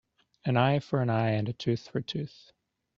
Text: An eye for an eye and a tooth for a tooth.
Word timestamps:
An 0.45 0.57
eye 0.57 0.79
for 0.79 1.03
an 1.03 1.11
eye 1.11 1.29
and 1.29 1.47
a 1.47 1.53
tooth 1.53 1.87
for 1.87 1.99
a 1.99 2.03
tooth. 2.03 2.51